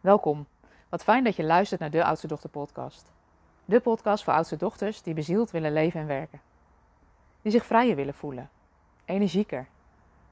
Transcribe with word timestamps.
Welkom. 0.00 0.46
Wat 0.88 1.02
fijn 1.02 1.24
dat 1.24 1.36
je 1.36 1.44
luistert 1.44 1.80
naar 1.80 1.90
de 1.90 2.04
Oudste 2.04 2.26
Dochter 2.26 2.50
podcast. 2.50 3.12
De 3.64 3.80
podcast 3.80 4.24
voor 4.24 4.32
oudste 4.32 4.56
dochters 4.56 5.02
die 5.02 5.14
bezield 5.14 5.50
willen 5.50 5.72
leven 5.72 6.00
en 6.00 6.06
werken. 6.06 6.40
Die 7.42 7.52
zich 7.52 7.66
vrijer 7.66 7.96
willen 7.96 8.14
voelen, 8.14 8.50
energieker, 9.04 9.66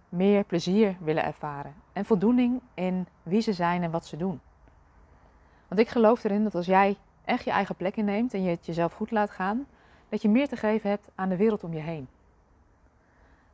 meer 0.09 0.45
plezier 0.45 0.97
willen 1.01 1.25
ervaren 1.25 1.75
en 1.93 2.05
voldoening 2.05 2.61
in 2.75 3.07
wie 3.23 3.41
ze 3.41 3.53
zijn 3.53 3.83
en 3.83 3.91
wat 3.91 4.07
ze 4.07 4.17
doen. 4.17 4.41
Want 5.69 5.81
ik 5.81 5.89
geloof 5.89 6.25
erin 6.25 6.45
dat 6.45 6.55
als 6.55 6.67
jij 6.67 6.97
echt 7.25 7.45
je 7.45 7.51
eigen 7.51 7.77
plek 7.77 7.97
inneemt 7.97 8.35
en 8.35 8.43
je 8.43 8.51
het 8.51 8.67
jezelf 8.67 8.93
goed 8.93 9.11
laat 9.11 9.31
gaan, 9.31 9.67
dat 10.09 10.23
je 10.23 10.29
meer 10.29 10.49
te 10.49 10.57
geven 10.57 10.91
hebt 10.91 11.09
aan 11.15 11.29
de 11.29 11.37
wereld 11.37 11.65
om 11.65 11.73
je 11.73 11.81
heen. 11.81 12.09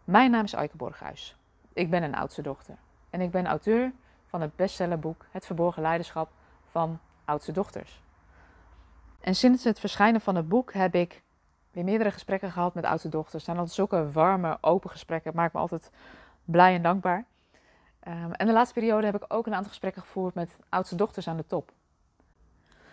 Mijn 0.05 0.31
naam 0.31 0.45
is 0.45 0.55
Aike 0.55 0.77
Borghuis. 0.77 1.37
Ik 1.73 1.91
ben 1.91 2.03
een 2.03 2.15
oudste 2.15 2.43
dochter 2.43 2.77
en 3.11 3.21
ik 3.21 3.31
ben 3.31 3.47
auteur 3.47 3.93
van 4.35 4.43
het 4.43 4.57
bestsellerboek 4.57 5.27
Het 5.31 5.47
Verborgen 5.47 5.83
Leiderschap 5.83 6.31
van 6.71 6.99
Oudste 7.25 7.53
Dochters. 7.53 8.03
En 9.21 9.35
sinds 9.35 9.65
het 9.65 9.81
verschijnen 9.81 10.21
van 10.21 10.37
het 10.37 10.49
boek 10.49 10.73
heb 10.73 10.95
ik 10.95 11.23
weer 11.71 11.85
meerdere 11.85 12.11
gesprekken 12.11 12.51
gehad 12.51 12.75
met 12.75 12.85
oudste 12.85 13.09
dochters. 13.09 13.33
Het 13.33 13.45
zijn 13.45 13.57
altijd 13.57 13.77
zulke 13.77 14.11
warme, 14.11 14.59
open 14.61 14.91
gesprekken. 14.91 15.31
Het 15.31 15.41
maakt 15.41 15.53
me 15.53 15.61
altijd 15.61 15.91
blij 16.45 16.75
en 16.75 16.83
dankbaar. 16.83 17.25
Um, 18.09 18.33
en 18.33 18.47
de 18.47 18.53
laatste 18.53 18.75
periode 18.75 19.07
heb 19.07 19.15
ik 19.15 19.25
ook 19.29 19.47
een 19.47 19.55
aantal 19.55 19.71
gesprekken 19.71 20.03
gevoerd 20.03 20.35
met 20.35 20.57
oudste 20.69 20.97
dochters 20.97 21.29
aan 21.29 21.37
de 21.37 21.47
top. 21.47 21.73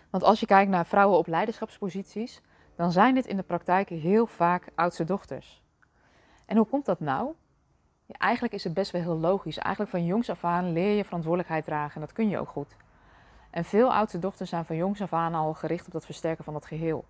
Want 0.10 0.24
als 0.24 0.40
je 0.40 0.46
kijkt 0.46 0.72
naar 0.72 0.86
vrouwen 0.86 1.18
op 1.18 1.28
leiderschapsposities, 1.28 2.42
dan 2.76 2.92
zijn 2.92 3.16
dit 3.16 3.26
in 3.26 3.36
de 3.36 3.44
praktijk 3.44 3.90
heel 3.90 4.26
vaak 4.26 4.72
oudste 4.76 5.04
dochters. 5.04 5.64
En 6.46 6.58
hoe 6.58 6.68
komt 6.68 6.86
dat 6.86 7.00
nou? 7.00 7.34
Eigenlijk 8.18 8.54
is 8.54 8.64
het 8.64 8.74
best 8.74 8.92
wel 8.92 9.02
heel 9.02 9.18
logisch. 9.18 9.58
Eigenlijk 9.58 9.92
van 9.96 10.06
jongs 10.06 10.30
af 10.30 10.44
aan 10.44 10.72
leer 10.72 10.96
je 10.96 11.04
verantwoordelijkheid 11.04 11.66
dragen 11.66 11.96
en 11.96 12.02
dat 12.02 12.14
kun 12.14 12.30
je 12.30 12.40
ook 12.40 12.50
goed. 12.50 12.76
En 13.50 13.66
veel 13.66 13.94
oudste 13.94 14.20
dochters 14.20 14.50
zijn 14.50 14.66
van 14.66 14.76
jongs 14.76 15.02
af 15.02 15.14
aan 15.14 15.34
al 15.34 15.54
gericht 15.54 15.86
op 15.86 15.92
dat 15.92 16.06
versterken 16.06 16.44
van 16.44 16.54
dat 16.54 16.66
geheel. 16.66 17.06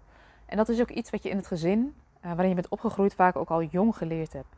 En 0.46 0.58
dat 0.58 0.70
is 0.70 0.82
ook 0.82 0.90
iets 0.90 1.10
wat 1.10 1.24
je 1.24 1.30
in 1.30 1.38
het 1.38 1.48
gezin, 1.48 1.96
uh, 2.22 2.22
waarin 2.22 2.50
je 2.50 2.56
bent 2.56 2.70
opgegroeid, 2.70 3.14
vaak 3.14 3.36
ook 3.36 3.50
al 3.50 3.64
jong 3.64 3.98
geleerd 3.98 4.34
hebt. 4.34 4.56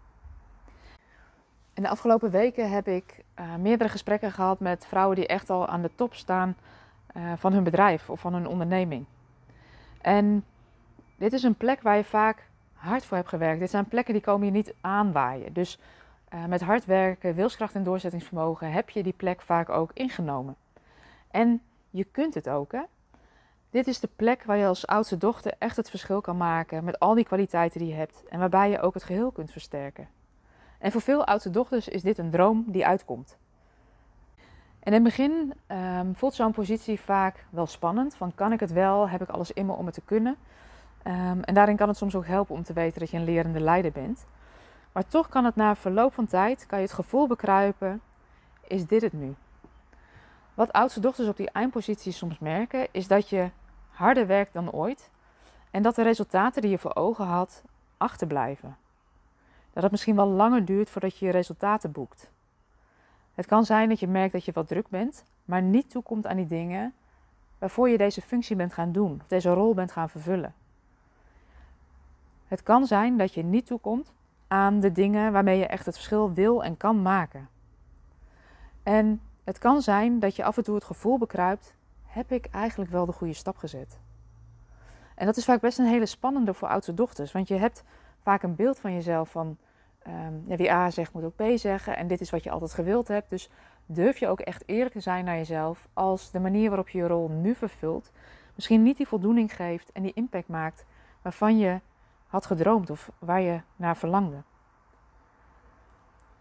In 1.73 1.83
de 1.83 1.89
afgelopen 1.89 2.29
weken 2.29 2.71
heb 2.71 2.87
ik 2.87 3.23
uh, 3.39 3.55
meerdere 3.55 3.89
gesprekken 3.89 4.31
gehad 4.31 4.59
met 4.59 4.85
vrouwen 4.85 5.15
die 5.15 5.27
echt 5.27 5.49
al 5.49 5.67
aan 5.67 5.81
de 5.81 5.91
top 5.95 6.13
staan 6.13 6.55
uh, 7.17 7.33
van 7.35 7.53
hun 7.53 7.63
bedrijf 7.63 8.09
of 8.09 8.19
van 8.19 8.33
hun 8.33 8.47
onderneming. 8.47 9.05
En 10.01 10.45
dit 11.17 11.33
is 11.33 11.43
een 11.43 11.55
plek 11.55 11.81
waar 11.81 11.95
je 11.95 12.03
vaak 12.03 12.47
hard 12.73 13.05
voor 13.05 13.17
hebt 13.17 13.29
gewerkt. 13.29 13.59
Dit 13.59 13.69
zijn 13.69 13.85
plekken 13.85 14.13
die 14.13 14.23
komen 14.23 14.45
je 14.45 14.51
niet 14.51 14.73
aanwaaien. 14.81 15.53
Dus 15.53 15.79
uh, 16.33 16.45
met 16.45 16.61
hard 16.61 16.85
werken, 16.85 17.35
wilskracht 17.35 17.75
en 17.75 17.83
doorzettingsvermogen 17.83 18.71
heb 18.71 18.89
je 18.89 19.03
die 19.03 19.13
plek 19.13 19.41
vaak 19.41 19.69
ook 19.69 19.91
ingenomen. 19.93 20.55
En 21.31 21.61
je 21.89 22.03
kunt 22.03 22.33
het 22.33 22.49
ook, 22.49 22.71
hè? 22.71 22.81
Dit 23.69 23.87
is 23.87 23.99
de 23.99 24.09
plek 24.15 24.43
waar 24.43 24.57
je 24.57 24.65
als 24.65 24.87
oudste 24.87 25.17
dochter 25.17 25.53
echt 25.59 25.77
het 25.77 25.89
verschil 25.89 26.21
kan 26.21 26.37
maken 26.37 26.83
met 26.83 26.99
al 26.99 27.13
die 27.13 27.25
kwaliteiten 27.25 27.79
die 27.79 27.89
je 27.89 27.95
hebt 27.95 28.23
en 28.29 28.39
waarbij 28.39 28.69
je 28.69 28.81
ook 28.81 28.93
het 28.93 29.03
geheel 29.03 29.31
kunt 29.31 29.51
versterken. 29.51 30.07
En 30.79 30.91
voor 30.91 31.01
veel 31.01 31.25
oudste 31.25 31.49
dochters 31.49 31.87
is 31.87 32.01
dit 32.01 32.17
een 32.17 32.29
droom 32.29 32.63
die 32.67 32.85
uitkomt. 32.85 33.37
En 34.79 34.93
in 34.93 34.93
het 34.93 35.03
begin 35.03 35.53
um, 35.67 36.15
voelt 36.15 36.33
zo'n 36.33 36.51
positie 36.51 36.99
vaak 36.99 37.45
wel 37.49 37.65
spannend. 37.65 38.15
Van 38.15 38.35
kan 38.35 38.51
ik 38.51 38.59
het 38.59 38.71
wel? 38.71 39.09
Heb 39.09 39.21
ik 39.21 39.29
alles 39.29 39.51
in 39.51 39.65
me 39.65 39.73
om 39.73 39.85
het 39.85 39.95
te 39.95 40.01
kunnen? 40.05 40.35
Um, 41.07 41.43
en 41.43 41.53
daarin 41.53 41.75
kan 41.75 41.87
het 41.87 41.97
soms 41.97 42.15
ook 42.15 42.25
helpen 42.25 42.55
om 42.55 42.63
te 42.63 42.73
weten 42.73 42.99
dat 42.99 43.09
je 43.09 43.17
een 43.17 43.23
lerende 43.23 43.59
leider 43.59 43.91
bent. 43.91 44.25
Maar 44.93 45.07
toch 45.07 45.29
kan 45.29 45.45
het 45.45 45.55
na 45.55 45.75
verloop 45.75 46.13
van 46.13 46.25
tijd, 46.25 46.65
kan 46.65 46.79
je 46.79 46.85
het 46.85 46.93
gevoel 46.93 47.27
bekruipen, 47.27 48.01
is 48.67 48.87
dit 48.87 49.01
het 49.01 49.13
nu? 49.13 49.35
Wat 50.53 50.71
oudste 50.71 50.99
dochters 50.99 51.27
op 51.27 51.37
die 51.37 51.49
eindpositie 51.49 52.11
soms 52.11 52.39
merken, 52.39 52.87
is 52.91 53.07
dat 53.07 53.29
je 53.29 53.49
harder 53.89 54.27
werkt 54.27 54.53
dan 54.53 54.71
ooit 54.71 55.11
en 55.71 55.81
dat 55.83 55.95
de 55.95 56.01
resultaten 56.01 56.61
die 56.61 56.71
je 56.71 56.77
voor 56.77 56.95
ogen 56.95 57.25
had 57.25 57.63
achterblijven. 57.97 58.77
Dat 59.73 59.83
het 59.83 59.91
misschien 59.91 60.15
wel 60.15 60.27
langer 60.27 60.65
duurt 60.65 60.89
voordat 60.89 61.17
je 61.17 61.25
je 61.25 61.31
resultaten 61.31 61.91
boekt. 61.91 62.31
Het 63.33 63.45
kan 63.45 63.65
zijn 63.65 63.89
dat 63.89 63.99
je 63.99 64.07
merkt 64.07 64.33
dat 64.33 64.45
je 64.45 64.51
wat 64.51 64.67
druk 64.67 64.89
bent, 64.89 65.25
maar 65.45 65.61
niet 65.61 65.89
toekomt 65.89 66.27
aan 66.27 66.35
die 66.35 66.45
dingen 66.45 66.93
waarvoor 67.57 67.89
je 67.89 67.97
deze 67.97 68.21
functie 68.21 68.55
bent 68.55 68.73
gaan 68.73 68.91
doen, 68.91 69.19
of 69.21 69.27
deze 69.27 69.49
rol 69.49 69.73
bent 69.73 69.91
gaan 69.91 70.09
vervullen. 70.09 70.53
Het 72.47 72.63
kan 72.63 72.85
zijn 72.85 73.17
dat 73.17 73.33
je 73.33 73.43
niet 73.43 73.65
toekomt 73.65 74.13
aan 74.53 74.79
de 74.79 74.91
dingen 74.91 75.31
waarmee 75.31 75.57
je 75.57 75.65
echt 75.65 75.85
het 75.85 75.95
verschil 75.95 76.33
wil 76.33 76.63
en 76.63 76.77
kan 76.77 77.01
maken. 77.01 77.49
En 78.83 79.21
het 79.43 79.57
kan 79.57 79.81
zijn 79.81 80.19
dat 80.19 80.35
je 80.35 80.43
af 80.43 80.57
en 80.57 80.63
toe 80.63 80.75
het 80.75 80.83
gevoel 80.83 81.17
bekruipt: 81.17 81.75
heb 82.05 82.31
ik 82.31 82.45
eigenlijk 82.45 82.91
wel 82.91 83.05
de 83.05 83.11
goede 83.11 83.33
stap 83.33 83.57
gezet? 83.57 83.99
En 85.15 85.25
dat 85.25 85.37
is 85.37 85.45
vaak 85.45 85.61
best 85.61 85.79
een 85.79 85.85
hele 85.85 86.05
spannende 86.05 86.53
voor 86.53 86.67
oudste 86.67 86.93
dochters, 86.93 87.31
want 87.31 87.47
je 87.47 87.55
hebt 87.55 87.83
vaak 88.21 88.43
een 88.43 88.55
beeld 88.55 88.79
van 88.79 88.93
jezelf 88.93 89.29
van 89.31 89.57
um, 90.07 90.43
ja, 90.47 90.55
wie 90.55 90.71
A 90.71 90.89
zegt 90.89 91.13
moet 91.13 91.23
ook 91.23 91.35
B 91.35 91.43
zeggen 91.55 91.97
en 91.97 92.07
dit 92.07 92.21
is 92.21 92.29
wat 92.29 92.43
je 92.43 92.51
altijd 92.51 92.73
gewild 92.73 93.07
hebt. 93.07 93.29
Dus 93.29 93.49
durf 93.85 94.17
je 94.17 94.27
ook 94.27 94.39
echt 94.39 94.63
eerlijk 94.65 94.93
te 94.93 94.99
zijn 94.99 95.25
naar 95.25 95.37
jezelf 95.37 95.87
als 95.93 96.31
de 96.31 96.39
manier 96.39 96.67
waarop 96.67 96.89
je 96.89 96.97
je 96.97 97.07
rol 97.07 97.29
nu 97.29 97.55
vervult 97.55 98.11
misschien 98.55 98.83
niet 98.83 98.97
die 98.97 99.07
voldoening 99.07 99.55
geeft 99.55 99.91
en 99.91 100.03
die 100.03 100.13
impact 100.13 100.47
maakt 100.47 100.85
waarvan 101.21 101.57
je 101.57 101.79
had 102.33 102.45
gedroomd 102.45 102.89
of 102.89 103.11
waar 103.19 103.41
je 103.41 103.61
naar 103.75 103.97
verlangde. 103.97 104.43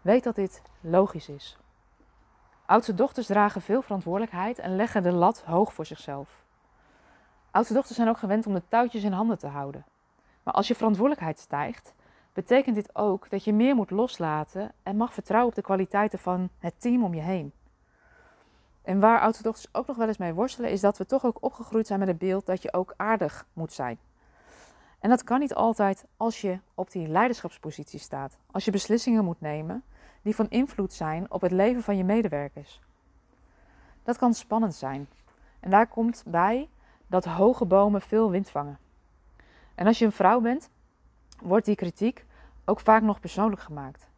Weet 0.01 0.25
dat 0.25 0.35
dit 0.35 0.63
logisch 0.81 1.29
is. 1.29 1.59
Oudste 2.67 2.95
dochters 2.95 3.27
dragen 3.27 3.61
veel 3.61 3.83
verantwoordelijkheid 3.83 4.59
en 4.59 4.77
leggen 4.77 5.03
de 5.03 5.13
lat 5.13 5.43
hoog 5.43 5.73
voor 5.73 5.87
zichzelf. 5.87 6.45
Oudste 7.51 7.75
dochters 7.75 7.97
zijn 7.97 8.09
ook 8.09 8.19
gewend 8.19 8.47
om 8.47 8.55
de 8.55 8.63
touwtjes 8.69 9.03
in 9.03 9.13
handen 9.13 9.39
te 9.39 9.47
houden. 9.47 9.85
Maar 10.43 10.55
als 10.55 10.69
je 10.69 10.75
verantwoordelijkheid 10.75 11.39
stijgt, 11.39 11.95
betekent 12.33 12.75
dit 12.75 12.97
ook 12.97 13.31
dat 13.31 13.45
je 13.45 13.53
meer 13.53 13.75
moet 13.75 13.91
loslaten 13.91 14.73
en 14.83 14.97
mag 14.97 15.15
vertrouwen 15.15 15.51
op 15.51 15.57
de 15.57 15.63
kwaliteiten 15.63 16.19
van 16.19 16.49
het 16.59 16.81
team 16.81 17.05
om 17.05 17.15
je 17.15 17.23
heen. 17.23 17.53
En 18.83 19.01
waar 19.01 19.21
oudste 19.21 19.43
dochters 19.43 19.75
ook 19.75 19.87
nog 19.87 19.97
wel 19.97 20.09
eens 20.09 20.17
mee 20.17 20.35
worstelen, 20.35 20.71
is 20.71 20.81
dat 20.81 20.99
we 20.99 21.07
toch 21.07 21.25
ook 21.25 21.43
opgegroeid 21.43 21.87
zijn 21.87 21.99
met 21.99 22.09
het 22.09 22.19
beeld 22.19 22.47
dat 22.47 22.63
je 22.63 22.73
ook 22.73 22.95
aardig 22.97 23.47
moet 23.53 23.73
zijn. 23.73 23.99
En 25.03 25.09
dat 25.09 25.25
kan 25.25 25.41
niet 25.41 25.55
altijd 25.55 26.05
als 26.17 26.41
je 26.41 26.59
op 26.75 26.91
die 26.91 27.09
leiderschapspositie 27.09 27.99
staat. 27.99 28.39
Als 28.51 28.65
je 28.65 28.71
beslissingen 28.71 29.25
moet 29.25 29.41
nemen 29.41 29.85
die 30.23 30.35
van 30.35 30.49
invloed 30.49 30.93
zijn 30.93 31.31
op 31.31 31.41
het 31.41 31.51
leven 31.51 31.83
van 31.83 31.97
je 31.97 32.05
medewerkers. 32.05 32.81
Dat 34.03 34.17
kan 34.17 34.35
spannend 34.35 34.75
zijn. 34.75 35.09
En 35.61 35.71
daar 35.71 35.87
komt 35.87 36.25
bij 36.27 36.69
dat 37.07 37.25
hoge 37.25 37.65
bomen 37.65 38.01
veel 38.01 38.31
wind 38.31 38.51
vangen. 38.51 38.79
En 39.75 39.87
als 39.87 39.99
je 39.99 40.05
een 40.05 40.13
vrouw 40.13 40.41
bent, 40.41 40.71
wordt 41.41 41.67
die 41.67 41.77
kritiek 41.77 42.25
ook 42.65 42.81
vaak 42.81 43.03
nog 43.03 43.21
persoonlijk 43.21 43.63
gemaakt. 43.63 44.09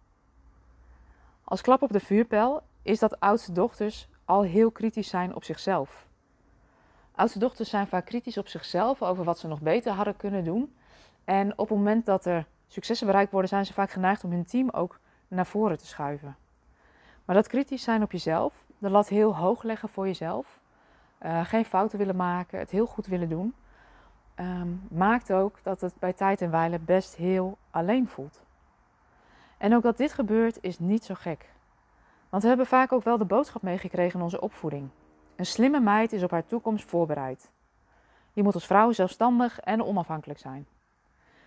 Als 1.44 1.60
klap 1.60 1.82
op 1.82 1.92
de 1.92 2.00
vuurpijl 2.00 2.62
is 2.82 2.98
dat 2.98 3.20
oudste 3.20 3.52
dochters 3.52 4.08
al 4.24 4.42
heel 4.42 4.70
kritisch 4.70 5.08
zijn 5.08 5.34
op 5.34 5.44
zichzelf. 5.44 6.06
Oudste 7.14 7.38
dochters 7.38 7.70
zijn 7.70 7.86
vaak 7.86 8.04
kritisch 8.04 8.38
op 8.38 8.48
zichzelf 8.48 9.02
over 9.02 9.24
wat 9.24 9.38
ze 9.38 9.48
nog 9.48 9.60
beter 9.60 9.92
hadden 9.92 10.16
kunnen 10.16 10.44
doen. 10.44 10.74
En 11.24 11.58
op 11.58 11.68
het 11.68 11.78
moment 11.78 12.06
dat 12.06 12.24
er 12.24 12.46
successen 12.66 13.06
bereikt 13.06 13.30
worden, 13.32 13.48
zijn 13.48 13.66
ze 13.66 13.72
vaak 13.72 13.90
geneigd 13.90 14.24
om 14.24 14.30
hun 14.30 14.44
team 14.44 14.70
ook 14.70 14.98
naar 15.28 15.46
voren 15.46 15.78
te 15.78 15.86
schuiven. 15.86 16.36
Maar 17.24 17.36
dat 17.36 17.48
kritisch 17.48 17.82
zijn 17.82 18.02
op 18.02 18.12
jezelf, 18.12 18.64
de 18.78 18.90
lat 18.90 19.08
heel 19.08 19.36
hoog 19.36 19.62
leggen 19.62 19.88
voor 19.88 20.06
jezelf, 20.06 20.60
uh, 21.22 21.44
geen 21.44 21.64
fouten 21.64 21.98
willen 21.98 22.16
maken, 22.16 22.58
het 22.58 22.70
heel 22.70 22.86
goed 22.86 23.06
willen 23.06 23.28
doen, 23.28 23.54
um, 24.36 24.82
maakt 24.90 25.32
ook 25.32 25.58
dat 25.62 25.80
het 25.80 25.94
bij 25.98 26.12
tijd 26.12 26.40
en 26.40 26.50
wijle 26.50 26.78
best 26.78 27.16
heel 27.16 27.58
alleen 27.70 28.08
voelt. 28.08 28.42
En 29.58 29.74
ook 29.74 29.82
dat 29.82 29.96
dit 29.96 30.12
gebeurt 30.12 30.58
is 30.60 30.78
niet 30.78 31.04
zo 31.04 31.14
gek. 31.14 31.52
Want 32.28 32.42
we 32.42 32.48
hebben 32.48 32.66
vaak 32.66 32.92
ook 32.92 33.04
wel 33.04 33.18
de 33.18 33.24
boodschap 33.24 33.62
meegekregen 33.62 34.18
in 34.18 34.24
onze 34.24 34.40
opvoeding. 34.40 34.88
Een 35.36 35.46
slimme 35.46 35.80
meid 35.80 36.12
is 36.12 36.22
op 36.22 36.30
haar 36.30 36.46
toekomst 36.46 36.84
voorbereid. 36.84 37.50
Je 38.32 38.42
moet 38.42 38.54
als 38.54 38.66
vrouw 38.66 38.92
zelfstandig 38.92 39.60
en 39.60 39.82
onafhankelijk 39.82 40.38
zijn. 40.38 40.66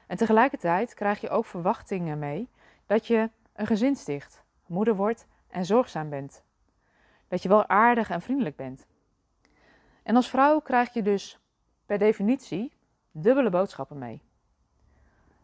En 0.07 0.17
tegelijkertijd 0.17 0.93
krijg 0.93 1.21
je 1.21 1.29
ook 1.29 1.45
verwachtingen 1.45 2.19
mee 2.19 2.49
dat 2.85 3.07
je 3.07 3.29
een 3.53 3.67
gezin 3.67 3.95
sticht, 3.95 4.43
moeder 4.65 4.95
wordt 4.95 5.27
en 5.47 5.65
zorgzaam 5.65 6.09
bent. 6.09 6.43
Dat 7.27 7.43
je 7.43 7.49
wel 7.49 7.67
aardig 7.67 8.09
en 8.09 8.21
vriendelijk 8.21 8.55
bent. 8.55 8.87
En 10.03 10.15
als 10.15 10.29
vrouw 10.29 10.59
krijg 10.59 10.93
je 10.93 11.01
dus 11.01 11.39
per 11.85 11.97
definitie 11.97 12.71
dubbele 13.11 13.49
boodschappen 13.49 13.97
mee. 13.97 14.21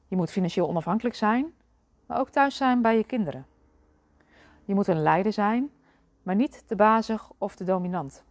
Je 0.07 0.15
moet 0.15 0.31
financieel 0.31 0.67
onafhankelijk 0.67 1.15
zijn, 1.15 1.53
maar 2.05 2.19
ook 2.19 2.29
thuis 2.29 2.55
zijn 2.55 2.81
bij 2.81 2.97
je 2.97 3.03
kinderen. 3.03 3.45
Je 4.65 4.73
moet 4.73 4.87
een 4.87 5.01
leider 5.01 5.33
zijn, 5.33 5.71
maar 6.23 6.35
niet 6.35 6.67
te 6.67 6.75
bazig 6.75 7.31
of 7.37 7.55
te 7.55 7.63
dominant. 7.63 8.23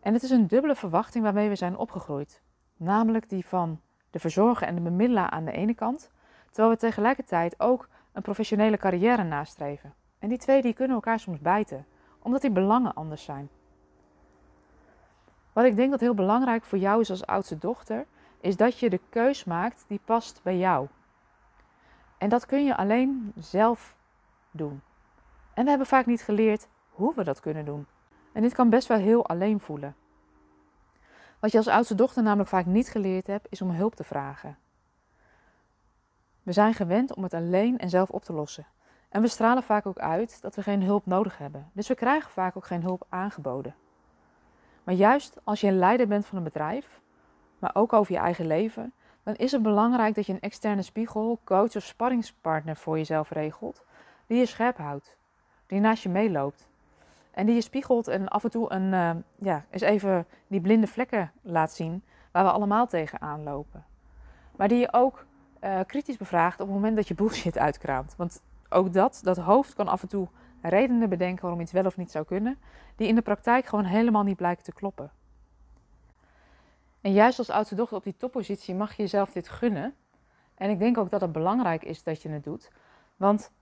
En 0.00 0.12
het 0.12 0.22
is 0.22 0.30
een 0.30 0.46
dubbele 0.46 0.74
verwachting 0.74 1.24
waarmee 1.24 1.48
we 1.48 1.54
zijn 1.54 1.76
opgegroeid, 1.76 2.42
namelijk 2.76 3.28
die 3.28 3.46
van 3.46 3.80
de 4.10 4.18
verzorger 4.18 4.66
en 4.66 4.74
de 4.74 4.80
bemiddelaar 4.80 5.30
aan 5.30 5.44
de 5.44 5.52
ene 5.52 5.74
kant, 5.74 6.10
terwijl 6.46 6.74
we 6.74 6.80
tegelijkertijd 6.80 7.60
ook 7.60 7.88
een 8.12 8.22
professionele 8.22 8.76
carrière 8.76 9.22
nastreven. 9.22 9.94
En 10.18 10.28
die 10.28 10.38
twee 10.38 10.62
die 10.62 10.72
kunnen 10.72 10.94
elkaar 10.94 11.20
soms 11.20 11.38
bijten, 11.38 11.86
omdat 12.18 12.40
die 12.40 12.50
belangen 12.50 12.94
anders 12.94 13.24
zijn. 13.24 13.48
Wat 15.52 15.64
ik 15.64 15.76
denk 15.76 15.90
dat 15.90 16.00
heel 16.00 16.14
belangrijk 16.14 16.64
voor 16.64 16.78
jou 16.78 17.00
is 17.00 17.10
als 17.10 17.26
oudste 17.26 17.58
dochter, 17.58 18.06
is 18.40 18.56
dat 18.56 18.78
je 18.78 18.90
de 18.90 19.00
keus 19.08 19.44
maakt 19.44 19.84
die 19.88 20.00
past 20.04 20.40
bij 20.42 20.58
jou. 20.58 20.88
En 22.18 22.28
dat 22.28 22.46
kun 22.46 22.64
je 22.64 22.76
alleen 22.76 23.32
zelf 23.36 23.96
doen. 24.50 24.80
En 25.54 25.62
we 25.64 25.68
hebben 25.70 25.88
vaak 25.88 26.06
niet 26.06 26.22
geleerd 26.22 26.68
hoe 26.90 27.14
we 27.14 27.24
dat 27.24 27.40
kunnen 27.40 27.64
doen. 27.64 27.86
En 28.32 28.42
dit 28.42 28.54
kan 28.54 28.70
best 28.70 28.88
wel 28.88 28.98
heel 28.98 29.26
alleen 29.26 29.60
voelen. 29.60 29.94
Wat 31.40 31.52
je 31.52 31.58
als 31.58 31.68
oudste 31.68 31.94
dochter 31.94 32.22
namelijk 32.22 32.48
vaak 32.48 32.66
niet 32.66 32.88
geleerd 32.88 33.26
hebt, 33.26 33.46
is 33.50 33.62
om 33.62 33.70
hulp 33.70 33.94
te 33.94 34.04
vragen. 34.04 34.58
We 36.42 36.52
zijn 36.52 36.74
gewend 36.74 37.14
om 37.14 37.22
het 37.22 37.34
alleen 37.34 37.78
en 37.78 37.90
zelf 37.90 38.10
op 38.10 38.24
te 38.24 38.32
lossen. 38.32 38.66
En 39.08 39.20
we 39.20 39.28
stralen 39.28 39.62
vaak 39.62 39.86
ook 39.86 39.98
uit 39.98 40.42
dat 40.42 40.54
we 40.54 40.62
geen 40.62 40.82
hulp 40.82 41.06
nodig 41.06 41.38
hebben. 41.38 41.70
Dus 41.72 41.88
we 41.88 41.94
krijgen 41.94 42.30
vaak 42.30 42.56
ook 42.56 42.66
geen 42.66 42.82
hulp 42.82 43.06
aangeboden. 43.08 43.74
Maar 44.84 44.94
juist 44.94 45.40
als 45.44 45.60
je 45.60 45.66
een 45.66 45.78
leider 45.78 46.08
bent 46.08 46.26
van 46.26 46.38
een 46.38 46.44
bedrijf, 46.44 47.00
maar 47.58 47.70
ook 47.74 47.92
over 47.92 48.12
je 48.12 48.18
eigen 48.18 48.46
leven, 48.46 48.92
dan 49.22 49.34
is 49.34 49.52
het 49.52 49.62
belangrijk 49.62 50.14
dat 50.14 50.26
je 50.26 50.32
een 50.32 50.40
externe 50.40 50.82
spiegel, 50.82 51.40
coach 51.44 51.76
of 51.76 51.82
sparringspartner 51.82 52.76
voor 52.76 52.96
jezelf 52.96 53.30
regelt, 53.30 53.84
die 54.26 54.38
je 54.38 54.46
scherp 54.46 54.76
houdt, 54.76 55.18
die 55.66 55.80
naast 55.80 56.02
je 56.02 56.08
meeloopt. 56.08 56.69
En 57.40 57.46
die 57.46 57.54
je 57.54 57.60
spiegelt 57.60 58.08
en 58.08 58.28
af 58.28 58.44
en 58.44 58.50
toe 58.50 58.72
een, 58.72 58.92
uh, 58.92 59.10
ja, 59.38 59.64
eens 59.70 59.82
even 59.82 60.26
die 60.46 60.60
blinde 60.60 60.86
vlekken 60.86 61.32
laat 61.42 61.72
zien 61.72 62.02
waar 62.32 62.44
we 62.44 62.50
allemaal 62.50 62.86
tegenaan 62.86 63.42
lopen. 63.42 63.84
Maar 64.56 64.68
die 64.68 64.78
je 64.78 64.92
ook 64.92 65.26
uh, 65.60 65.80
kritisch 65.86 66.16
bevraagt 66.16 66.60
op 66.60 66.66
het 66.66 66.74
moment 66.74 66.96
dat 66.96 67.08
je 67.08 67.14
bullshit 67.14 67.58
uitkraamt. 67.58 68.14
Want 68.16 68.42
ook 68.68 68.92
dat, 68.92 69.20
dat 69.22 69.36
hoofd 69.36 69.74
kan 69.74 69.88
af 69.88 70.02
en 70.02 70.08
toe 70.08 70.28
redenen 70.62 71.08
bedenken 71.08 71.42
waarom 71.42 71.60
iets 71.60 71.72
wel 71.72 71.84
of 71.84 71.96
niet 71.96 72.10
zou 72.10 72.24
kunnen, 72.24 72.58
die 72.96 73.08
in 73.08 73.14
de 73.14 73.22
praktijk 73.22 73.66
gewoon 73.66 73.84
helemaal 73.84 74.22
niet 74.22 74.36
blijken 74.36 74.64
te 74.64 74.72
kloppen. 74.72 75.10
En 77.00 77.12
juist 77.12 77.38
als 77.38 77.50
oudste 77.50 77.74
dochter 77.74 77.96
op 77.96 78.04
die 78.04 78.16
toppositie 78.16 78.74
mag 78.74 78.90
je 78.94 79.02
jezelf 79.02 79.32
dit 79.32 79.48
gunnen. 79.48 79.94
En 80.54 80.70
ik 80.70 80.78
denk 80.78 80.98
ook 80.98 81.10
dat 81.10 81.20
het 81.20 81.32
belangrijk 81.32 81.84
is 81.84 82.02
dat 82.02 82.22
je 82.22 82.28
het 82.28 82.44
doet. 82.44 82.70
Want 83.16 83.52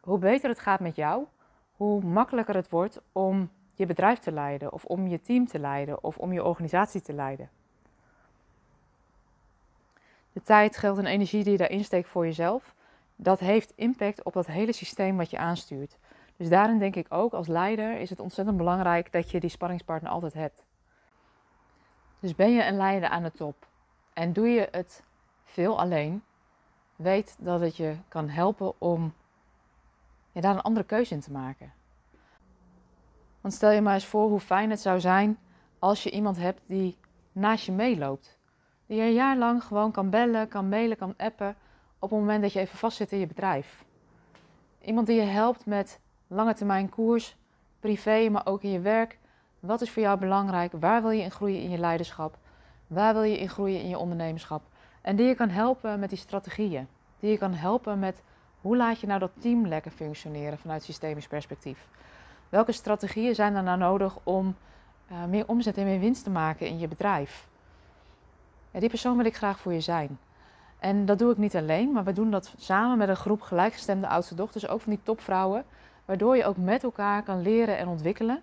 hoe 0.00 0.18
beter 0.18 0.48
het 0.48 0.58
gaat 0.58 0.80
met 0.80 0.96
jou, 0.96 1.26
hoe 1.76 2.04
makkelijker 2.04 2.54
het 2.54 2.70
wordt 2.70 3.00
om 3.12 3.50
je 3.74 3.86
bedrijf 3.86 4.18
te 4.18 4.32
leiden, 4.32 4.72
of 4.72 4.84
om 4.84 5.08
je 5.08 5.20
team 5.20 5.46
te 5.46 5.58
leiden, 5.58 6.04
of 6.04 6.18
om 6.18 6.32
je 6.32 6.44
organisatie 6.44 7.00
te 7.00 7.12
leiden. 7.12 7.50
De 10.32 10.42
tijd, 10.42 10.76
geld 10.76 10.98
en 10.98 11.06
energie 11.06 11.42
die 11.42 11.52
je 11.52 11.58
daarin 11.58 11.84
steekt 11.84 12.08
voor 12.08 12.24
jezelf, 12.24 12.74
dat 13.16 13.38
heeft 13.38 13.72
impact 13.74 14.22
op 14.22 14.32
dat 14.32 14.46
hele 14.46 14.72
systeem 14.72 15.16
wat 15.16 15.30
je 15.30 15.38
aanstuurt. 15.38 15.96
Dus 16.36 16.48
daarin 16.48 16.78
denk 16.78 16.96
ik 16.96 17.06
ook 17.08 17.32
als 17.32 17.46
leider 17.46 18.00
is 18.00 18.10
het 18.10 18.20
ontzettend 18.20 18.56
belangrijk 18.56 19.12
dat 19.12 19.30
je 19.30 19.40
die 19.40 19.50
spanningspartner 19.50 20.10
altijd 20.10 20.32
hebt. 20.32 20.64
Dus 22.20 22.34
ben 22.34 22.52
je 22.52 22.64
een 22.64 22.76
leider 22.76 23.08
aan 23.08 23.22
de 23.22 23.32
top 23.32 23.66
en 24.12 24.32
doe 24.32 24.48
je 24.48 24.68
het 24.70 25.02
veel 25.44 25.78
alleen, 25.80 26.22
weet 26.96 27.36
dat 27.38 27.60
het 27.60 27.76
je 27.76 27.96
kan 28.08 28.28
helpen 28.28 28.72
om 28.78 29.12
ja, 30.36 30.42
daar 30.42 30.54
een 30.54 30.62
andere 30.62 30.86
keuze 30.86 31.14
in 31.14 31.20
te 31.20 31.32
maken. 31.32 31.72
Want 33.40 33.54
stel 33.54 33.70
je 33.70 33.80
maar 33.80 33.94
eens 33.94 34.06
voor 34.06 34.28
hoe 34.28 34.40
fijn 34.40 34.70
het 34.70 34.80
zou 34.80 35.00
zijn 35.00 35.38
als 35.78 36.02
je 36.02 36.10
iemand 36.10 36.36
hebt 36.36 36.60
die 36.66 36.96
naast 37.32 37.66
je 37.66 37.72
meeloopt. 37.72 38.38
Die 38.86 38.96
je 38.96 39.02
een 39.02 39.12
jaar 39.12 39.36
lang 39.36 39.64
gewoon 39.64 39.92
kan 39.92 40.10
bellen, 40.10 40.48
kan 40.48 40.68
mailen, 40.68 40.96
kan 40.96 41.14
appen 41.16 41.56
op 41.98 42.10
het 42.10 42.18
moment 42.18 42.42
dat 42.42 42.52
je 42.52 42.60
even 42.60 42.78
vastzit 42.78 43.12
in 43.12 43.18
je 43.18 43.26
bedrijf. 43.26 43.84
Iemand 44.80 45.06
die 45.06 45.16
je 45.16 45.26
helpt 45.26 45.66
met 45.66 46.00
lange 46.26 46.54
termijn 46.54 46.88
koers, 46.88 47.36
privé, 47.80 48.28
maar 48.28 48.46
ook 48.46 48.62
in 48.62 48.70
je 48.70 48.80
werk. 48.80 49.18
Wat 49.60 49.80
is 49.80 49.90
voor 49.90 50.02
jou 50.02 50.18
belangrijk? 50.18 50.72
Waar 50.72 51.02
wil 51.02 51.10
je 51.10 51.22
in 51.22 51.30
groeien 51.30 51.62
in 51.62 51.70
je 51.70 51.78
leiderschap? 51.78 52.38
Waar 52.86 53.12
wil 53.12 53.22
je 53.22 53.38
in 53.38 53.48
groeien 53.48 53.80
in 53.80 53.88
je 53.88 53.98
ondernemerschap? 53.98 54.62
En 55.02 55.16
die 55.16 55.26
je 55.26 55.34
kan 55.34 55.48
helpen 55.48 56.00
met 56.00 56.08
die 56.08 56.18
strategieën. 56.18 56.88
Die 57.20 57.30
je 57.30 57.38
kan 57.38 57.54
helpen 57.54 57.98
met 57.98 58.22
hoe 58.66 58.76
laat 58.76 59.00
je 59.00 59.06
nou 59.06 59.18
dat 59.20 59.30
team 59.38 59.66
lekker 59.66 59.90
functioneren 59.90 60.58
vanuit 60.58 60.82
systemisch 60.82 61.26
perspectief? 61.26 61.88
Welke 62.48 62.72
strategieën 62.72 63.34
zijn 63.34 63.54
er 63.54 63.62
nou 63.62 63.78
nodig 63.78 64.18
om 64.22 64.56
uh, 65.12 65.24
meer 65.24 65.44
omzet 65.46 65.76
en 65.76 65.84
meer 65.84 66.00
winst 66.00 66.24
te 66.24 66.30
maken 66.30 66.66
in 66.66 66.78
je 66.78 66.88
bedrijf? 66.88 67.46
Die 68.70 68.88
persoon 68.88 69.16
wil 69.16 69.26
ik 69.26 69.36
graag 69.36 69.58
voor 69.58 69.72
je 69.72 69.80
zijn. 69.80 70.18
En 70.78 71.06
dat 71.06 71.18
doe 71.18 71.30
ik 71.30 71.36
niet 71.36 71.56
alleen, 71.56 71.92
maar 71.92 72.04
we 72.04 72.12
doen 72.12 72.30
dat 72.30 72.54
samen 72.58 72.98
met 72.98 73.08
een 73.08 73.16
groep 73.16 73.40
gelijkgestemde 73.40 74.08
oudste 74.08 74.34
dochters, 74.34 74.68
ook 74.68 74.80
van 74.80 74.92
die 74.92 75.02
topvrouwen, 75.02 75.64
waardoor 76.04 76.36
je 76.36 76.44
ook 76.44 76.56
met 76.56 76.82
elkaar 76.82 77.22
kan 77.22 77.42
leren 77.42 77.78
en 77.78 77.88
ontwikkelen. 77.88 78.42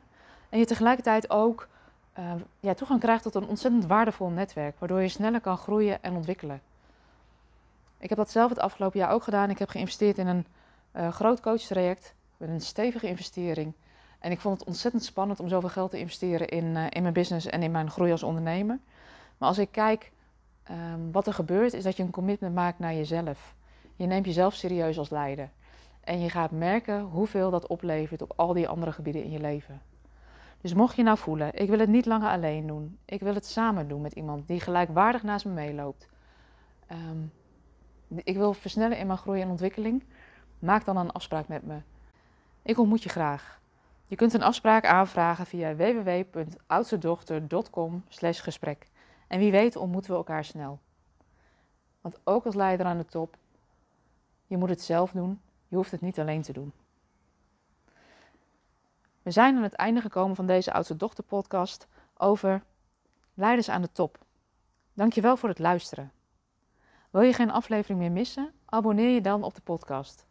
En 0.50 0.60
je 0.60 0.66
tegelijkertijd 0.66 1.30
ook 1.30 1.68
uh, 2.20 2.32
ja, 2.60 2.74
toegang 2.74 3.00
krijgt 3.00 3.24
tot 3.24 3.36
een 3.36 3.48
ontzettend 3.48 3.86
waardevol 3.86 4.30
netwerk, 4.30 4.80
waardoor 4.80 5.02
je 5.02 5.08
sneller 5.08 5.42
kan 5.42 5.58
groeien 5.58 6.04
en 6.04 6.16
ontwikkelen. 6.16 6.62
Ik 8.04 8.10
heb 8.10 8.18
dat 8.18 8.32
zelf 8.32 8.50
het 8.50 8.60
afgelopen 8.60 9.00
jaar 9.00 9.12
ook 9.12 9.24
gedaan. 9.24 9.50
Ik 9.50 9.60
heb 9.60 9.70
geïnvesteerd 9.70 10.18
in 10.18 10.28
een 10.28 10.46
uh, 10.96 11.12
groot 11.12 11.40
coachtraject 11.40 12.16
met 12.38 12.50
een 12.50 12.62
stevige 12.62 13.08
investering. 13.08 13.74
En 14.20 14.32
ik 14.32 14.40
vond 14.40 14.60
het 14.60 14.68
ontzettend 14.68 15.04
spannend 15.04 15.40
om 15.40 15.48
zoveel 15.48 15.70
geld 15.70 15.92
te 15.92 16.00
investeren 16.00 16.48
in, 16.48 16.66
uh, 16.66 16.86
in 16.90 17.02
mijn 17.02 17.14
business 17.14 17.46
en 17.46 17.64
in 17.64 17.72
mijn 17.72 17.90
groei 17.90 18.12
als 18.12 18.24
ondernemer. 18.24 18.80
Maar 19.38 19.50
als 19.50 19.58
ik 19.58 19.72
kijk 19.72 20.12
um, 20.72 21.12
wat 21.12 21.28
er 21.28 21.34
gebeurt, 21.34 21.74
is 21.74 21.84
dat 21.84 21.98
je 21.98 22.04
een 22.04 22.12
commitment 22.12 22.56
maakt 22.56 22.80
naar 22.80 22.94
jezelf. 22.94 23.56
Je 23.96 24.06
neemt 24.06 24.26
jezelf 24.26 24.54
serieus 24.54 24.98
als 24.98 25.10
leider. 25.10 25.50
En 26.04 26.20
je 26.20 26.30
gaat 26.30 26.52
merken 26.52 27.02
hoeveel 27.02 27.52
dat 27.52 27.68
oplevert 27.68 28.22
op 28.22 28.34
al 28.36 28.54
die 28.54 28.68
andere 28.68 28.92
gebieden 28.92 29.24
in 29.24 29.32
je 29.32 29.40
leven. 29.40 29.82
Dus 30.62 30.74
mocht 30.74 30.96
je 30.96 31.04
nou 31.04 31.18
voelen, 31.18 31.54
ik 31.54 31.70
wil 31.70 31.80
het 31.80 31.90
niet 31.90 32.06
langer 32.06 32.30
alleen 32.30 32.68
doen. 32.68 32.98
Ik 33.06 33.20
wil 33.20 33.34
het 33.34 33.46
samen 33.46 33.88
doen 33.88 34.02
met 34.02 34.14
iemand 34.14 34.48
die 34.48 34.60
gelijkwaardig 34.60 35.24
naast 35.24 35.46
me 35.46 35.52
meeloopt. 35.52 36.08
Um, 36.92 37.32
ik 38.24 38.36
wil 38.36 38.54
versnellen 38.54 38.98
in 38.98 39.08
mijn 39.08 39.20
groei 39.20 39.42
en 39.42 39.50
ontwikkeling. 39.50 40.04
Maak 40.60 40.86
dan 40.86 40.98
een 40.98 41.12
afspraak 41.12 41.48
met 41.48 41.64
me. 41.64 41.82
Ik 42.62 42.78
ontmoet 42.78 43.04
je 43.04 43.10
graag. 43.10 43.62
Je 44.08 44.16
kunt 44.16 44.34
een 44.34 44.44
afspraak 44.44 44.86
aanvragen 44.86 45.46
via 45.46 45.76
www.oudstedochter.com 45.76 48.04
gesprek. 48.10 48.88
En 49.28 49.40
wie 49.40 49.52
weet 49.52 49.76
ontmoeten 49.76 50.12
we 50.12 50.18
elkaar 50.18 50.46
snel. 50.46 50.80
Want 52.02 52.20
ook 52.24 52.46
als 52.46 52.56
leider 52.56 52.86
aan 52.86 52.98
de 52.98 53.06
top, 53.06 53.38
je 54.48 54.58
moet 54.58 54.70
het 54.70 54.82
zelf 54.82 55.12
doen. 55.12 55.42
Je 55.68 55.76
hoeft 55.76 55.92
het 55.92 56.02
niet 56.02 56.20
alleen 56.20 56.42
te 56.42 56.54
doen. 56.54 56.72
We 59.22 59.32
zijn 59.32 59.56
aan 59.56 59.64
het 59.64 59.74
einde 59.74 60.02
gekomen 60.02 60.36
van 60.36 60.46
deze 60.46 60.74
Oudste 60.74 60.98
Dochter 60.98 61.24
podcast 61.24 61.88
over 62.18 62.64
leiders 63.34 63.70
aan 63.70 63.82
de 63.82 63.92
top. 63.92 64.18
Dankjewel 64.94 65.38
voor 65.38 65.50
het 65.50 65.60
luisteren. 65.60 66.12
Wil 67.14 67.22
je 67.22 67.34
geen 67.34 67.52
aflevering 67.52 68.00
meer 68.00 68.12
missen? 68.12 68.52
Abonneer 68.66 69.10
je 69.10 69.22
dan 69.22 69.44
op 69.44 69.56
de 69.56 69.62
podcast. 69.62 70.26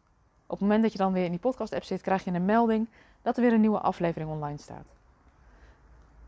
Op 0.46 0.50
het 0.50 0.60
moment 0.60 0.82
dat 0.82 0.92
je 0.92 0.98
dan 0.98 1.12
weer 1.12 1.24
in 1.24 1.30
die 1.30 1.40
podcast-app 1.40 1.84
zit, 1.84 2.00
krijg 2.00 2.24
je 2.24 2.32
een 2.32 2.44
melding 2.44 2.88
dat 3.22 3.36
er 3.36 3.42
weer 3.42 3.52
een 3.52 3.60
nieuwe 3.60 3.80
aflevering 3.80 4.30
online 4.30 4.58
staat. 4.58 4.86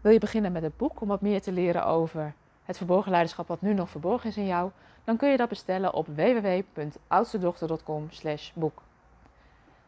Wil 0.00 0.12
je 0.12 0.18
beginnen 0.18 0.52
met 0.52 0.62
het 0.62 0.76
boek 0.76 1.00
om 1.00 1.08
wat 1.08 1.20
meer 1.20 1.42
te 1.42 1.52
leren 1.52 1.86
over 1.86 2.34
het 2.64 2.76
verborgen 2.76 3.10
leiderschap 3.10 3.46
wat 3.46 3.60
nu 3.60 3.74
nog 3.74 3.90
verborgen 3.90 4.28
is 4.28 4.36
in 4.36 4.46
jou? 4.46 4.70
Dan 5.04 5.16
kun 5.16 5.30
je 5.30 5.36
dat 5.36 5.48
bestellen 5.48 5.94
op 5.94 6.06
www.oudstedochter.com/boek. 6.06 8.82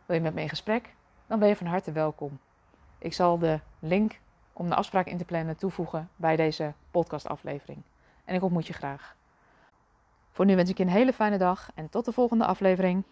Wil 0.06 0.16
je 0.16 0.22
met 0.22 0.34
me 0.34 0.40
in 0.40 0.48
gesprek? 0.48 0.94
Dan 1.26 1.38
ben 1.38 1.48
je 1.48 1.56
van 1.56 1.66
harte 1.66 1.92
welkom. 1.92 2.38
Ik 2.98 3.12
zal 3.12 3.38
de 3.38 3.60
link 3.78 4.20
om 4.52 4.68
de 4.68 4.74
afspraak 4.74 5.06
in 5.06 5.18
te 5.18 5.24
plannen 5.24 5.56
toevoegen 5.56 6.10
bij 6.16 6.36
deze 6.36 6.72
podcastaflevering. 6.90 7.82
En 8.24 8.34
ik 8.34 8.42
ontmoet 8.42 8.66
je 8.66 8.72
graag. 8.72 9.15
Voor 10.36 10.44
nu 10.44 10.56
wens 10.56 10.70
ik 10.70 10.76
je 10.78 10.84
een 10.84 10.90
hele 10.90 11.12
fijne 11.12 11.38
dag 11.38 11.70
en 11.74 11.88
tot 11.88 12.04
de 12.04 12.12
volgende 12.12 12.46
aflevering. 12.46 13.04